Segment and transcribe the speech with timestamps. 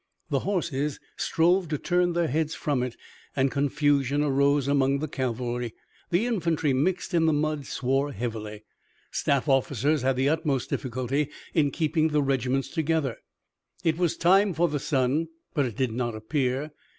[0.31, 2.97] The horses strove to turn their heads from it,
[3.35, 5.75] and confusion arose among the cavalry.
[6.09, 8.63] The infantry mixed in the mud swore heavily.
[9.11, 13.17] Staff officers had the utmost difficulty in keeping the regiments together.
[13.83, 16.71] It was time for the sun, but it did not appear.